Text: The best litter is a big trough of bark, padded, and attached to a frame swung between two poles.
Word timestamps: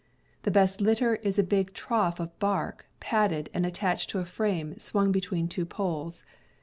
The 0.41 0.49
best 0.49 0.81
litter 0.81 1.17
is 1.17 1.37
a 1.37 1.43
big 1.43 1.73
trough 1.75 2.19
of 2.19 2.39
bark, 2.39 2.87
padded, 2.99 3.51
and 3.53 3.67
attached 3.67 4.09
to 4.09 4.17
a 4.17 4.25
frame 4.25 4.79
swung 4.79 5.11
between 5.11 5.47
two 5.47 5.63
poles. 5.63 6.23